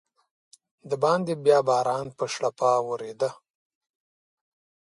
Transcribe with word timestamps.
دباندې 0.89 1.33
بیا 1.45 1.59
باران 1.67 2.07
په 2.17 2.25
شړپا 2.33 2.71
ورېده. 2.87 3.29